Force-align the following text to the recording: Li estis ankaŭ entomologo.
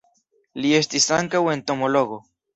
Li 0.63 0.71
estis 0.77 1.07
ankaŭ 1.19 1.43
entomologo. 1.53 2.21